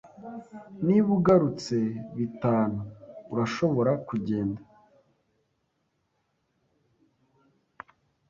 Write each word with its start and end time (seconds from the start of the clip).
Niba 0.85 1.09
ugarutse 1.17 1.77
bitanu, 2.17 2.79
urashobora 3.33 3.91
kugenda. 4.07 4.61